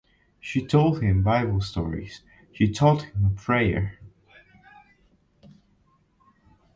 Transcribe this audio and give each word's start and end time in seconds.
She 0.39 0.65
told 0.65 1.03
him 1.03 1.21
bible 1.21 1.61
stories, 1.61 2.23
she 2.53 2.71
taught 2.71 3.03
him 3.03 3.23
a 3.23 3.29
prayer. 3.39 3.99